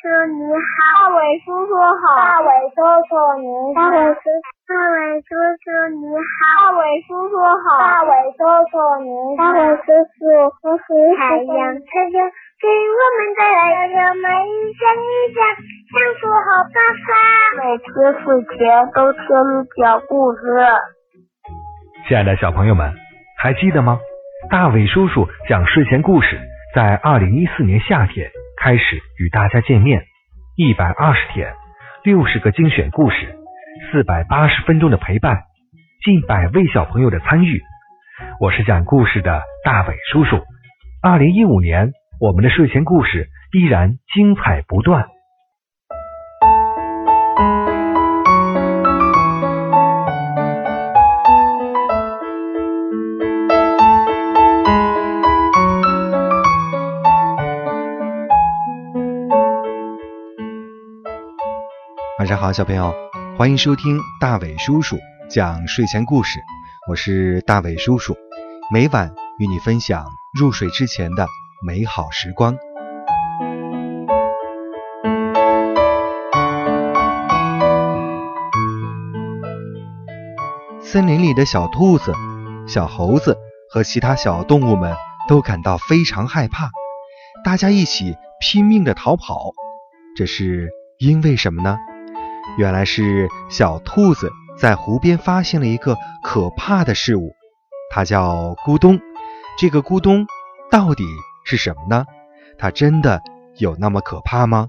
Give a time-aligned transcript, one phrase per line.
[0.00, 4.24] 叔你好，大伟叔叔好，大伟叔叔您大伟叔
[4.64, 5.68] 大伟叔叔
[6.00, 8.40] 你好，大伟叔叔好，大伟叔
[8.72, 8.72] 叔
[9.04, 10.24] 您大伟叔叔
[10.62, 10.86] 我是
[11.18, 12.18] 太阳太阳
[12.62, 15.36] 给我们带来的每一天一天
[15.92, 17.12] 享受好办法，
[17.58, 17.90] 每天
[18.22, 18.56] 睡前
[18.94, 20.40] 都听你讲故事。
[22.08, 22.92] 亲爱的小朋友们，
[23.38, 23.98] 还记得吗？
[24.50, 26.38] 大伟叔叔讲睡前故事，
[26.74, 28.30] 在二零一四年夏天
[28.62, 30.04] 开始与大家见面，
[30.54, 31.52] 一百二十天，
[32.04, 33.16] 六十个精选故事，
[33.90, 35.42] 四百八十分钟的陪伴，
[36.04, 37.60] 近百位小朋友的参与。
[38.38, 40.40] 我是讲故事的大伟叔叔。
[41.02, 41.90] 二零一五年，
[42.20, 45.08] 我们的睡前故事依然精彩不断。
[62.32, 62.94] 上好，小朋友，
[63.36, 64.96] 欢迎收听大伟叔叔
[65.28, 66.40] 讲睡前故事。
[66.88, 68.16] 我是大伟叔叔，
[68.72, 70.06] 每晚与你分享
[70.40, 71.26] 入睡之前的
[71.62, 72.56] 美好时光。
[80.80, 82.14] 森林里的小兔子、
[82.66, 83.36] 小猴子
[83.68, 84.96] 和其他小动物们
[85.28, 86.70] 都感到非常害怕，
[87.44, 89.50] 大家一起拼命的逃跑。
[90.16, 91.76] 这是因为什么呢？
[92.58, 97.32] 原来是小兔子在湖边发现了一个可怕的事物，
[97.90, 99.00] 它叫咕咚。
[99.58, 100.26] 这个咕咚
[100.70, 101.04] 到底
[101.44, 102.06] 是什么呢？
[102.58, 103.20] 它真的
[103.58, 104.68] 有那么可怕吗？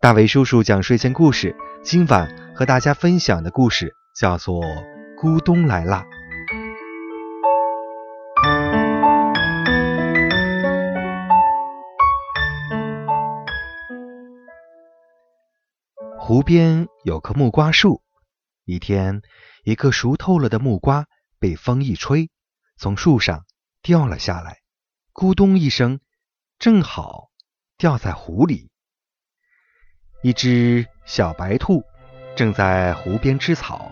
[0.00, 4.62] 大伟叔叔讲睡前故事，今晚和大家分享的故事叫做
[5.20, 6.04] 《咕咚来啦》。
[16.30, 18.04] 湖边有棵木瓜树。
[18.64, 19.20] 一天，
[19.64, 21.06] 一个熟透了的木瓜
[21.40, 22.30] 被风一吹，
[22.78, 23.46] 从树上
[23.82, 24.60] 掉了下来，
[25.12, 25.98] 咕咚一声，
[26.60, 27.30] 正好
[27.76, 28.70] 掉在湖里。
[30.22, 31.82] 一只小白兔
[32.36, 33.90] 正在湖边吃草，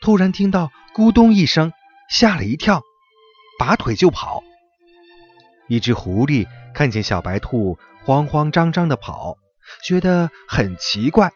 [0.00, 1.74] 突然听到咕咚一声，
[2.08, 2.80] 吓了一跳，
[3.58, 4.42] 拔腿就跑。
[5.68, 9.36] 一只狐狸看见小白兔慌慌张张的跑，
[9.84, 11.30] 觉得很奇怪。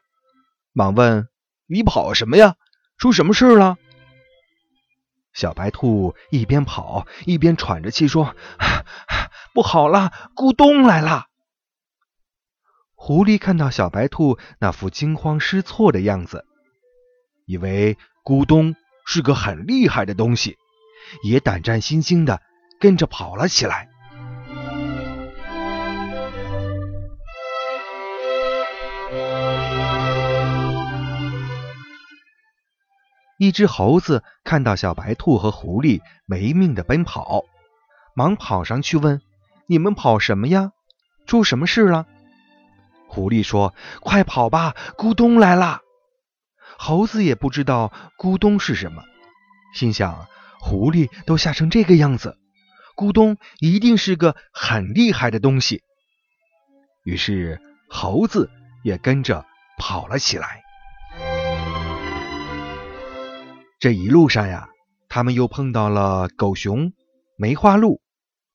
[0.75, 1.29] 忙问
[1.67, 2.57] ：“你跑什么呀？
[2.99, 3.79] 出什么事了？”
[5.33, 8.35] 小白兔一边跑一边喘着气说
[9.55, 11.27] ：“不好了，咕咚来了！”
[12.97, 16.45] 狐狸看到小白兔那副惊慌失措的样子，
[17.47, 18.75] 以为咕咚
[19.06, 20.59] 是个很厉害的东西，
[21.23, 22.43] 也胆战心惊的
[22.81, 23.91] 跟着跑了起来。
[33.44, 37.43] 一只猴子看到小白兔和狐狸没命的奔跑，
[38.15, 39.21] 忙跑上去问
[39.69, 40.72] ：“你们跑什么呀？
[41.27, 42.06] 出什么事了？”
[43.06, 45.82] 狐狸说：“快跑吧，咕咚来啦！”
[46.78, 49.03] 猴子也不知道咕咚是什么，
[49.75, 50.26] 心想：
[50.59, 52.38] 狐狸都吓成这个样子，
[52.97, 55.82] 咕咚一定是个很厉害的东西。
[57.05, 58.50] 于是猴子
[58.82, 59.44] 也跟着
[59.76, 60.63] 跑了起来。
[63.84, 64.71] 这一路上呀，
[65.11, 66.95] 他们又碰到了狗熊、
[67.37, 68.00] 梅花鹿，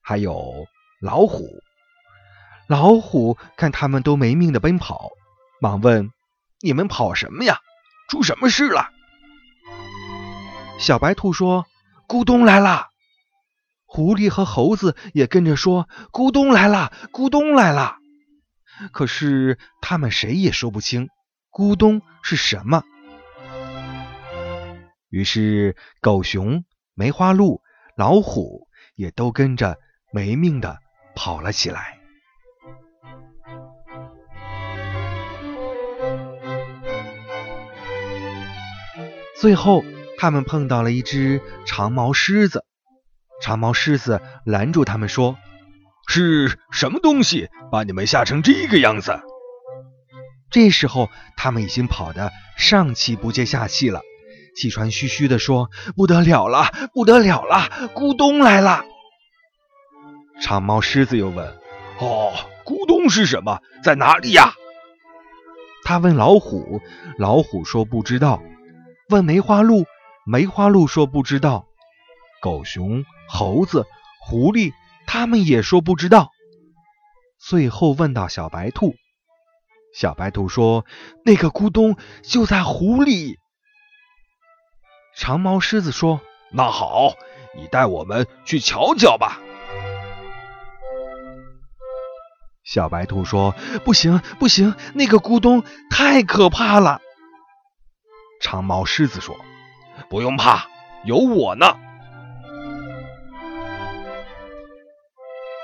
[0.02, 0.66] 还有
[1.00, 1.46] 老虎。
[2.68, 5.12] 老虎看他们都没命的奔跑，
[5.62, 6.10] 忙问
[6.62, 7.60] ：“你们跑什么呀？
[8.10, 8.90] 出什么事了？”
[10.82, 11.68] 小白兔说
[12.10, 12.88] ：“咕咚来啦！”
[13.86, 18.00] 狐狸和猴子也跟着说：“咕咚来啦，咕咚来啦！”
[18.92, 21.08] 可是他们谁也说不清
[21.52, 22.84] 咕咚是什么。
[25.10, 27.62] 于是，狗熊、梅花鹿、
[27.96, 29.78] 老虎也都跟着
[30.14, 30.78] 没命的
[31.16, 31.98] 跑了起来。
[39.40, 39.84] 最后，
[40.18, 42.66] 他们碰到了一只长毛狮子。
[43.42, 45.38] 长毛狮子拦住他们说
[46.08, 49.18] ：“是什么东西把你们吓成这个样子？”
[50.52, 54.02] 这时候，他们已经跑得上气不接下气了。
[54.56, 58.84] 气喘吁吁地说：“不得了了，不得了了，咕咚来了！”
[60.42, 61.48] 长毛狮子又问
[62.00, 62.34] ：“哦，
[62.66, 63.62] 咕咚是什么？
[63.84, 64.54] 在哪里呀？”
[65.84, 66.82] 他问老虎，
[67.18, 68.42] 老虎说不知道；
[69.10, 69.86] 问梅花鹿，
[70.26, 71.66] 梅花鹿说不知道；
[72.42, 73.86] 狗熊、猴子、
[74.22, 74.72] 狐狸，
[75.08, 76.30] 他们也说不知道。
[77.40, 78.94] 最后问到小白兔，
[79.94, 80.86] 小白兔说
[81.26, 83.39] ：“那个咕咚就在湖里。”
[85.20, 87.14] 长毛狮子说：“那好，
[87.54, 89.42] 你带我们去瞧瞧吧。”
[92.64, 95.62] 小白兔说：“不行，不行，那个咕咚
[95.92, 97.02] 太可怕了。”
[98.40, 99.36] 长毛狮子说
[100.10, 100.70] ：“不用怕，
[101.04, 101.76] 有我呢。”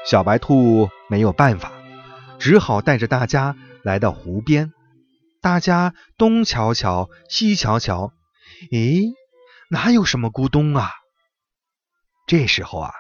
[0.06, 1.72] 小白兔没有办法，
[2.40, 4.74] 只好带着大家来到湖边。
[5.42, 8.12] 大家东瞧瞧，西瞧瞧，
[8.70, 9.14] 咦，
[9.70, 10.92] 哪有什么咕咚啊？
[12.28, 12.94] 这时候啊，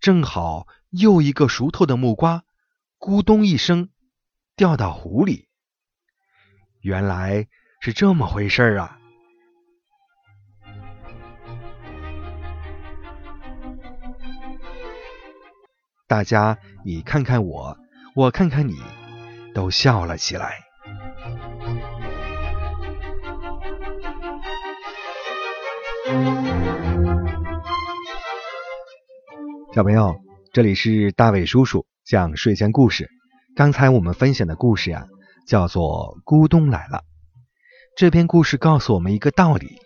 [0.00, 2.44] 正好又一个熟透的木瓜。
[2.98, 3.90] 咕咚一声，
[4.54, 5.48] 掉到湖里。
[6.80, 7.48] 原来
[7.80, 8.98] 是这么回事啊！
[16.06, 17.76] 大家你看看我，
[18.14, 18.76] 我看看你，
[19.54, 20.71] 都笑了起来。
[29.72, 30.16] 小朋友，
[30.52, 31.86] 这里是大伟叔叔。
[32.04, 33.08] 讲睡前故事。
[33.54, 35.06] 刚才我们分享的故事呀，
[35.46, 36.98] 叫做《咕咚来了》。
[37.96, 39.76] 这篇故事告诉我们一个道理：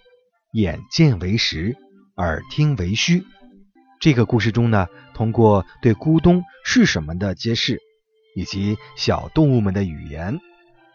[0.52, 1.76] 眼见为实，
[2.16, 3.22] 耳听为虚。
[4.00, 7.78] 这个故事中呢，通过对咕咚是什么的揭示，
[8.34, 10.40] 以及小动物们的语言，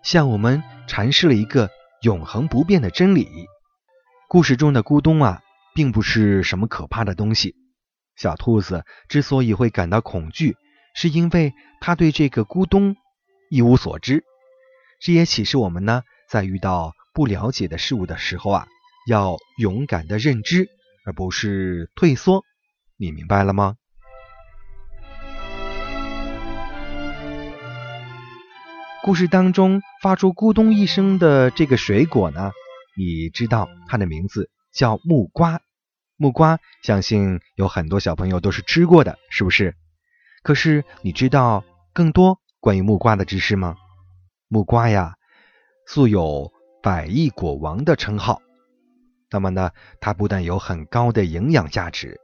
[0.02, 1.70] 向我们阐释了一个
[2.02, 3.28] 永恒不变的真理。
[4.32, 5.42] 故事中的咕咚啊，
[5.76, 7.54] 并不是什么可怕的东西。
[8.16, 10.56] 小兔子之所以会感到恐惧，
[10.96, 12.96] 是因为它对这个咕咚
[13.50, 14.24] 一无所知，
[15.02, 18.68] 这也启示我们呢，在遇到不了解的事物的时候啊，
[19.06, 20.70] 要勇敢的认知，
[21.06, 22.46] 而不是退缩。
[22.96, 23.76] 你明白了吗？
[29.04, 32.54] 故事当中发出咕咚一声的这个水果呢，
[32.98, 35.62] 你知道它的名字叫木瓜。
[36.18, 39.76] 木瓜，相信有很多小朋友都是吃过的，是不是？
[40.44, 43.76] 可是你知道更多关于木瓜的知识吗？
[44.48, 45.16] 木瓜呀，
[45.88, 46.52] 素有
[46.84, 48.42] 百亿果王的称号。
[49.32, 52.20] 那么呢，它不但有很高的营养价值，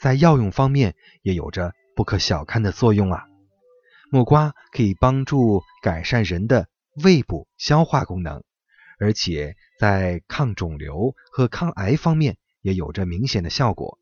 [0.00, 3.24] 在药用方面也有着不可小看的作用啊。
[4.10, 6.68] 木瓜可以帮助改善人的
[7.02, 8.42] 胃部消化功能，
[9.00, 13.98] 而且在抗肿瘤和抗癌方面也有着明显的效果。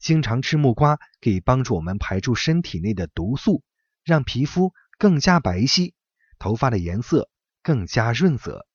[0.00, 3.62] 经常吃木瓜可以帮助我们排出身体内的毒素，
[4.02, 5.92] 让皮肤更加白皙，
[6.40, 7.30] 头发的颜色
[7.62, 8.66] 更加润泽。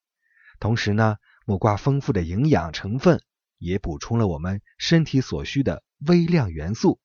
[0.58, 3.22] 同时呢，木瓜丰富的营养成分
[3.58, 7.02] 也补充了我们身体所需的微量元素。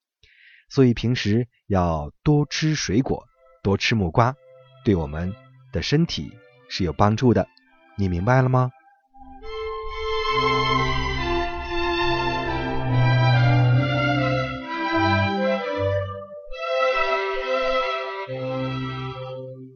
[0.69, 3.26] 所以平时要多吃水果，
[3.64, 4.37] 多吃木瓜，
[4.84, 5.34] 对我们
[5.73, 6.31] 的身体
[6.69, 7.49] 是有帮助的。
[7.96, 8.70] 你明白了吗？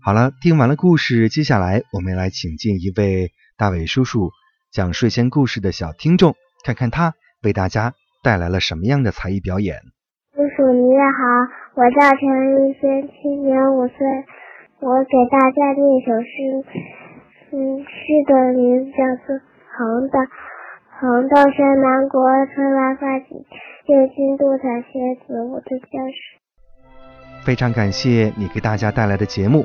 [0.03, 4.31] 好了，听完了故事，接下来我们来请进一位大伟叔叔
[4.73, 6.35] 讲睡前故事的小听众，
[6.65, 7.15] 看看他
[7.45, 7.93] 为大家
[8.25, 9.77] 带来了什么样的才艺表演。
[10.35, 11.47] 叔叔你好，
[11.77, 13.95] 我叫陈玉轩，今年五岁，
[14.81, 16.35] 我给大家念一首诗，
[17.53, 17.95] 嗯，诗
[18.27, 19.37] 的名字叫做
[19.79, 20.19] 《红的》。
[21.01, 22.21] 红豆生南国，
[22.53, 23.29] 春来发几
[23.87, 27.43] 片，愿君多采撷，子我的家事。
[27.43, 29.65] 非常感谢你给大家带来的节目。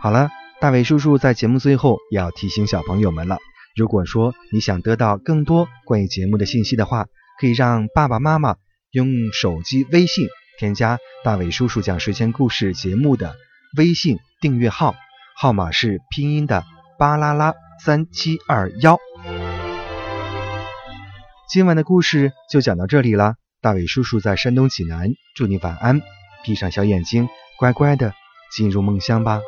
[0.00, 0.28] 好了，
[0.60, 3.38] 大伟叔叔在节目最后要提醒小朋友们了。
[3.74, 7.06] 如果说你想得到更多关于节目的信息的话，
[7.40, 8.54] 可以让爸爸妈妈
[8.92, 10.28] 用手机微信
[10.60, 13.34] 添加大伟叔叔讲睡前故事节目的
[13.76, 14.94] 微信订阅号，
[15.36, 16.62] 号码是拼音的
[16.96, 19.00] 巴拉拉三七二幺。
[21.46, 26.00] 今晚的故事就讲到这里了，大伟叔叔在山东济南，祝你晚安，
[26.42, 28.14] 闭上小眼睛，乖乖的
[28.50, 29.40] 进入梦乡吧。